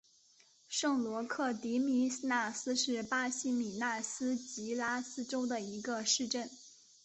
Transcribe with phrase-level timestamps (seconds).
[0.67, 6.49] 圣罗克迪米纳斯是巴西米纳斯吉拉斯州的一个市镇。